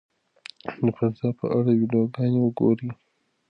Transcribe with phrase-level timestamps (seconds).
[0.83, 2.89] د فضا په اړه ویډیوګانې وګورئ.